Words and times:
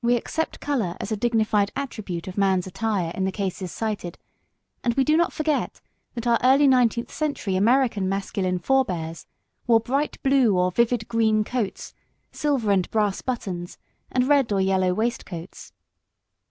We 0.03 0.15
accept 0.15 0.59
colour 0.59 0.97
as 0.99 1.11
a 1.11 1.15
dignified 1.15 1.71
attribute 1.75 2.27
of 2.27 2.35
man's 2.35 2.65
attire 2.65 3.11
in 3.13 3.23
the 3.23 3.31
cases 3.31 3.71
cited, 3.71 4.17
and 4.83 4.95
we 4.95 5.03
do 5.03 5.15
not 5.15 5.31
forget 5.31 5.79
that 6.15 6.25
our 6.25 6.39
early 6.43 6.65
nineteenth 6.65 7.11
century 7.11 7.55
American 7.55 8.09
masculine 8.09 8.57
forebears 8.57 9.27
wore 9.67 9.79
bright 9.79 10.17
blue 10.23 10.57
or 10.57 10.71
vivid 10.71 11.07
green 11.07 11.43
coats, 11.43 11.93
silver 12.31 12.71
and 12.71 12.89
brass 12.89 13.21
buttons 13.21 13.77
and 14.11 14.27
red 14.27 14.51
or 14.51 14.59
yellow 14.59 14.91
waistcoats. 14.91 15.71